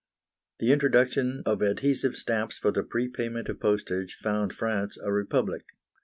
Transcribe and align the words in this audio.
The 0.57 0.71
introduction 0.71 1.43
of 1.45 1.61
adhesive 1.61 2.15
stamps 2.17 2.57
for 2.57 2.71
the 2.71 2.81
prepayment 2.81 3.49
of 3.49 3.59
postage 3.59 4.17
found 4.19 4.51
France 4.51 4.97
a 4.99 5.11
Republic. 5.13 5.63